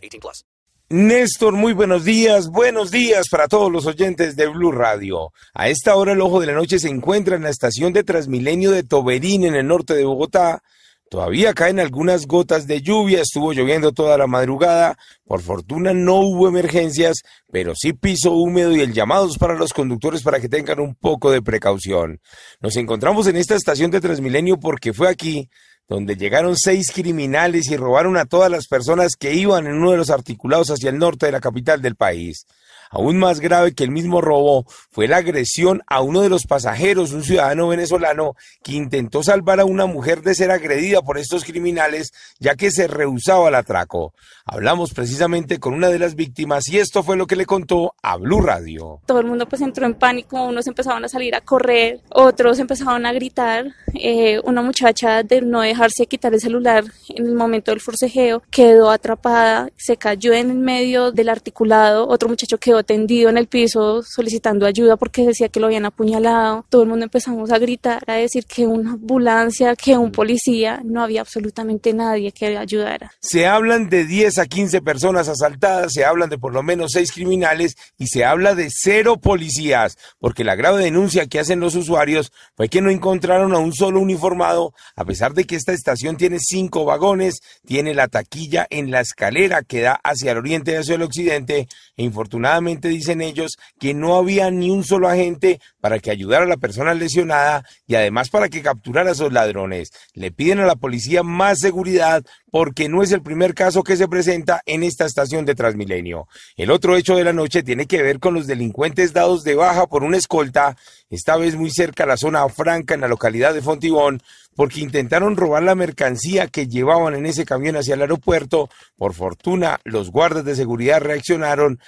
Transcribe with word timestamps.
18 0.00 0.20
plus. 0.20 0.44
Néstor, 0.92 1.52
muy 1.52 1.72
buenos 1.72 2.04
días. 2.04 2.48
Buenos 2.48 2.90
días 2.90 3.28
para 3.28 3.46
todos 3.46 3.70
los 3.70 3.86
oyentes 3.86 4.34
de 4.34 4.48
Blue 4.48 4.72
Radio. 4.72 5.32
A 5.54 5.68
esta 5.68 5.94
hora 5.94 6.12
el 6.12 6.20
ojo 6.20 6.40
de 6.40 6.48
la 6.48 6.54
noche 6.54 6.80
se 6.80 6.88
encuentra 6.88 7.36
en 7.36 7.44
la 7.44 7.50
estación 7.50 7.92
de 7.92 8.02
Transmilenio 8.02 8.72
de 8.72 8.82
Toberín 8.82 9.44
en 9.44 9.54
el 9.54 9.68
norte 9.68 9.94
de 9.94 10.04
Bogotá 10.04 10.62
Todavía 11.10 11.54
caen 11.54 11.80
algunas 11.80 12.28
gotas 12.28 12.68
de 12.68 12.82
lluvia, 12.82 13.22
estuvo 13.22 13.52
lloviendo 13.52 13.90
toda 13.90 14.16
la 14.16 14.28
madrugada, 14.28 14.96
por 15.24 15.42
fortuna 15.42 15.92
no 15.92 16.20
hubo 16.20 16.46
emergencias, 16.46 17.22
pero 17.50 17.74
sí 17.74 17.92
piso 17.92 18.30
húmedo 18.30 18.76
y 18.76 18.80
el 18.80 18.92
llamado 18.92 19.26
es 19.26 19.36
para 19.36 19.56
los 19.56 19.72
conductores 19.72 20.22
para 20.22 20.38
que 20.38 20.48
tengan 20.48 20.78
un 20.78 20.94
poco 20.94 21.32
de 21.32 21.42
precaución. 21.42 22.20
Nos 22.60 22.76
encontramos 22.76 23.26
en 23.26 23.34
esta 23.34 23.56
estación 23.56 23.90
de 23.90 24.00
Transmilenio 24.00 24.60
porque 24.60 24.92
fue 24.92 25.08
aquí 25.08 25.50
donde 25.88 26.14
llegaron 26.14 26.56
seis 26.56 26.92
criminales 26.92 27.68
y 27.72 27.76
robaron 27.76 28.16
a 28.16 28.26
todas 28.26 28.48
las 28.48 28.68
personas 28.68 29.16
que 29.16 29.34
iban 29.34 29.66
en 29.66 29.74
uno 29.74 29.90
de 29.90 29.96
los 29.96 30.10
articulados 30.10 30.70
hacia 30.70 30.90
el 30.90 30.98
norte 30.98 31.26
de 31.26 31.32
la 31.32 31.40
capital 31.40 31.82
del 31.82 31.96
país. 31.96 32.46
Aún 32.90 33.18
más 33.18 33.38
grave 33.38 33.72
que 33.72 33.84
el 33.84 33.92
mismo 33.92 34.20
robo 34.20 34.64
fue 34.90 35.06
la 35.06 35.18
agresión 35.18 35.82
a 35.86 36.02
uno 36.02 36.22
de 36.22 36.28
los 36.28 36.44
pasajeros, 36.44 37.12
un 37.12 37.22
ciudadano 37.22 37.68
venezolano, 37.68 38.34
que 38.64 38.72
intentó 38.72 39.22
salvar 39.22 39.60
a 39.60 39.64
una 39.64 39.86
mujer 39.86 40.22
de 40.22 40.34
ser 40.34 40.50
agredida 40.50 41.00
por 41.00 41.16
estos 41.16 41.44
criminales, 41.44 42.12
ya 42.40 42.56
que 42.56 42.72
se 42.72 42.88
rehusaba 42.88 43.46
al 43.46 43.54
atraco. 43.54 44.12
Hablamos 44.44 44.92
precisamente 44.92 45.60
con 45.60 45.74
una 45.74 45.88
de 45.88 46.00
las 46.00 46.16
víctimas 46.16 46.68
y 46.68 46.78
esto 46.78 47.04
fue 47.04 47.16
lo 47.16 47.28
que 47.28 47.36
le 47.36 47.46
contó 47.46 47.94
a 48.02 48.16
Blue 48.16 48.40
Radio. 48.40 49.00
Todo 49.06 49.20
el 49.20 49.26
mundo 49.26 49.48
pues 49.48 49.62
entró 49.62 49.86
en 49.86 49.94
pánico, 49.94 50.42
unos 50.42 50.66
empezaban 50.66 51.04
a 51.04 51.08
salir 51.08 51.36
a 51.36 51.40
correr, 51.40 52.00
otros 52.10 52.58
empezaban 52.58 53.06
a 53.06 53.12
gritar. 53.12 53.66
Eh, 53.94 54.40
una 54.42 54.62
muchacha 54.62 55.22
de 55.22 55.42
no 55.42 55.60
dejarse 55.60 56.06
quitar 56.06 56.34
el 56.34 56.40
celular 56.40 56.84
en 57.08 57.26
el 57.26 57.34
momento 57.34 57.70
del 57.70 57.80
forcejeo 57.80 58.42
quedó 58.50 58.90
atrapada, 58.90 59.68
se 59.76 59.96
cayó 59.96 60.32
en 60.32 60.50
el 60.50 60.58
medio 60.58 61.12
del 61.12 61.28
articulado, 61.28 62.08
otro 62.08 62.28
muchacho 62.28 62.58
quedó 62.58 62.79
tendido 62.82 63.30
en 63.30 63.38
el 63.38 63.46
piso 63.46 64.02
solicitando 64.02 64.66
ayuda 64.66 64.96
porque 64.96 65.26
decía 65.26 65.48
que 65.48 65.60
lo 65.60 65.66
habían 65.66 65.84
apuñalado. 65.84 66.64
Todo 66.68 66.82
el 66.82 66.88
mundo 66.88 67.04
empezamos 67.04 67.50
a 67.50 67.58
gritar, 67.58 68.02
a 68.06 68.14
decir 68.14 68.44
que 68.46 68.66
una 68.66 68.92
ambulancia, 68.92 69.76
que 69.76 69.96
un 69.96 70.12
policía, 70.12 70.80
no 70.84 71.02
había 71.02 71.20
absolutamente 71.20 71.92
nadie 71.92 72.32
que 72.32 72.56
ayudara. 72.56 73.12
Se 73.20 73.46
hablan 73.46 73.88
de 73.88 74.04
10 74.04 74.38
a 74.38 74.46
15 74.46 74.80
personas 74.82 75.28
asaltadas, 75.28 75.92
se 75.92 76.04
hablan 76.04 76.30
de 76.30 76.38
por 76.38 76.52
lo 76.52 76.62
menos 76.62 76.92
6 76.92 77.12
criminales 77.12 77.76
y 77.98 78.06
se 78.06 78.24
habla 78.24 78.54
de 78.54 78.68
cero 78.70 79.18
policías, 79.18 79.96
porque 80.18 80.44
la 80.44 80.54
grave 80.54 80.82
denuncia 80.82 81.26
que 81.26 81.38
hacen 81.38 81.60
los 81.60 81.74
usuarios 81.74 82.32
fue 82.56 82.68
que 82.68 82.80
no 82.80 82.90
encontraron 82.90 83.54
a 83.54 83.58
un 83.58 83.72
solo 83.72 84.00
uniformado, 84.00 84.74
a 84.96 85.04
pesar 85.04 85.34
de 85.34 85.44
que 85.44 85.56
esta 85.56 85.72
estación 85.72 86.16
tiene 86.16 86.38
5 86.38 86.84
vagones, 86.84 87.40
tiene 87.66 87.94
la 87.94 88.08
taquilla 88.08 88.66
en 88.70 88.90
la 88.90 89.00
escalera 89.00 89.62
que 89.62 89.80
da 89.80 90.00
hacia 90.02 90.32
el 90.32 90.38
oriente 90.38 90.72
y 90.72 90.76
hacia 90.76 90.94
el 90.94 91.02
occidente, 91.02 91.68
e 91.96 92.02
infortunadamente 92.02 92.69
dicen 92.78 93.20
ellos 93.20 93.56
que 93.78 93.94
no 93.94 94.16
había 94.16 94.50
ni 94.50 94.70
un 94.70 94.84
solo 94.84 95.08
agente 95.08 95.60
para 95.80 95.98
que 95.98 96.10
ayudara 96.10 96.44
a 96.44 96.48
la 96.48 96.56
persona 96.56 96.94
lesionada 96.94 97.64
y 97.86 97.94
además 97.94 98.30
para 98.30 98.48
que 98.48 98.62
capturara 98.62 99.10
a 99.10 99.12
esos 99.12 99.32
ladrones. 99.32 99.90
Le 100.14 100.30
piden 100.30 100.60
a 100.60 100.66
la 100.66 100.76
policía 100.76 101.22
más 101.22 101.58
seguridad 101.60 102.22
porque 102.50 102.88
no 102.88 103.02
es 103.02 103.12
el 103.12 103.22
primer 103.22 103.54
caso 103.54 103.82
que 103.82 103.96
se 103.96 104.08
presenta 104.08 104.60
en 104.66 104.82
esta 104.82 105.06
estación 105.06 105.44
de 105.44 105.54
Transmilenio. 105.54 106.28
El 106.56 106.70
otro 106.70 106.96
hecho 106.96 107.16
de 107.16 107.24
la 107.24 107.32
noche 107.32 107.62
tiene 107.62 107.86
que 107.86 108.02
ver 108.02 108.18
con 108.18 108.34
los 108.34 108.46
delincuentes 108.46 109.12
dados 109.12 109.44
de 109.44 109.54
baja 109.54 109.86
por 109.86 110.02
una 110.02 110.16
escolta, 110.16 110.76
esta 111.08 111.36
vez 111.36 111.56
muy 111.56 111.70
cerca 111.70 112.04
a 112.04 112.06
la 112.06 112.16
zona 112.16 112.48
franca 112.48 112.94
en 112.94 113.00
la 113.00 113.08
localidad 113.08 113.54
de 113.54 113.62
Fontibón, 113.62 114.22
porque 114.56 114.80
intentaron 114.80 115.36
robar 115.36 115.62
la 115.62 115.74
mercancía 115.74 116.48
que 116.48 116.66
llevaban 116.66 117.14
en 117.14 117.26
ese 117.26 117.44
camión 117.44 117.76
hacia 117.76 117.94
el 117.94 118.02
aeropuerto. 118.02 118.68
Por 118.96 119.14
fortuna, 119.14 119.80
los 119.84 120.10
guardas 120.10 120.44
de 120.44 120.54
seguridad 120.54 121.00
reaccionaron, 121.00 121.80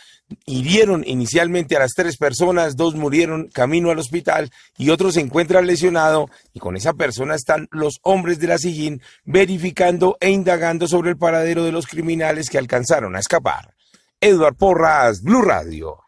hirieron 0.47 1.05
inicialmente 1.07 1.77
a 1.77 1.81
las 1.81 1.93
tres 1.93 2.17
personas, 2.17 2.77
dos 2.77 2.95
murieron 2.95 3.49
camino 3.49 3.91
al 3.91 3.99
hospital 3.99 4.51
y 4.79 4.91
otro 4.91 5.13
se 5.13 5.21
encuentra 5.21 5.63
lesionado 5.63 6.29
y 6.53 6.61
con 6.61 6.77
esa 6.77 6.95
persona 6.95 7.35
están 7.35 7.69
los 7.71 7.99
hombres 8.03 8.39
de 8.39 8.47
la 8.47 8.59
SIGIN 8.59 9.03
verificando 9.25 10.17
e 10.21 10.31
indagando 10.31 10.89
sobre 10.89 11.11
el 11.11 11.19
paradero 11.19 11.65
de 11.65 11.73
los 11.73 11.87
criminales 11.87 12.49
que 12.49 12.59
alcanzaron 12.59 13.17
a 13.17 13.21
escapar. 13.21 13.75
Edward 14.21 14.55
Porras, 14.55 15.23
Blue 15.23 15.43
Radio. 15.43 16.02